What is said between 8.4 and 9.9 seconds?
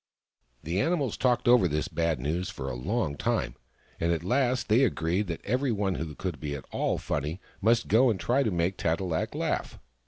to make Tat e lak laugh.